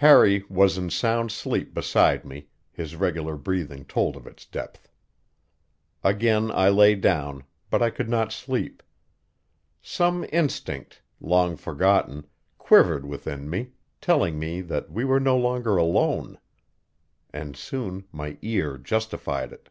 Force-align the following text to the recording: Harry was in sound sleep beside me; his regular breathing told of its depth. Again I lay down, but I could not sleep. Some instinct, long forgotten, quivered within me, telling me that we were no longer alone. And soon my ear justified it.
Harry 0.00 0.42
was 0.48 0.78
in 0.78 0.88
sound 0.88 1.30
sleep 1.30 1.74
beside 1.74 2.24
me; 2.24 2.46
his 2.72 2.96
regular 2.96 3.36
breathing 3.36 3.84
told 3.84 4.16
of 4.16 4.26
its 4.26 4.46
depth. 4.46 4.88
Again 6.02 6.50
I 6.50 6.70
lay 6.70 6.94
down, 6.94 7.44
but 7.68 7.82
I 7.82 7.90
could 7.90 8.08
not 8.08 8.32
sleep. 8.32 8.82
Some 9.82 10.24
instinct, 10.32 11.02
long 11.20 11.54
forgotten, 11.54 12.26
quivered 12.56 13.04
within 13.04 13.50
me, 13.50 13.72
telling 14.00 14.38
me 14.38 14.62
that 14.62 14.90
we 14.90 15.04
were 15.04 15.20
no 15.20 15.36
longer 15.36 15.76
alone. 15.76 16.38
And 17.30 17.54
soon 17.54 18.04
my 18.10 18.38
ear 18.40 18.78
justified 18.78 19.52
it. 19.52 19.68